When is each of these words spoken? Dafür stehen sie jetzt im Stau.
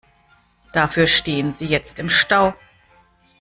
Dafür 0.73 1.05
stehen 1.05 1.51
sie 1.51 1.67
jetzt 1.67 1.99
im 1.99 2.09
Stau. 2.09 2.55